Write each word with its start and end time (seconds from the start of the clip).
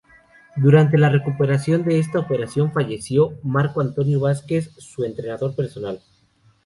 Durante 0.55 0.97
la 0.97 1.09
recuperación 1.09 1.83
de 1.83 1.99
esta 1.99 2.17
operación, 2.17 2.71
falleció 2.71 3.37
Marco 3.43 3.81
Antonio 3.81 4.19
Vázquez, 4.19 4.71
su 4.79 5.03
entrenador 5.03 5.55
personal. 5.55 6.01